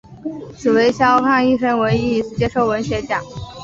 [0.57, 3.23] 此为萧沆一生唯一一次接受文学奖。